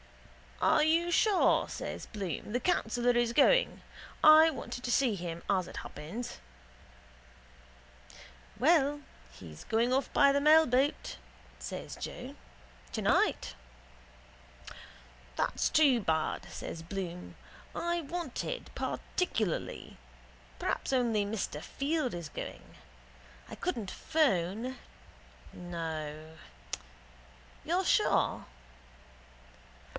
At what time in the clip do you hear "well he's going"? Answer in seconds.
8.57-9.93